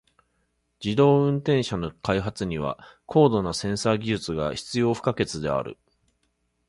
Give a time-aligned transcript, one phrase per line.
[0.83, 5.77] 自動運転車の開発には高度なセンサー技術が必要不可欠である。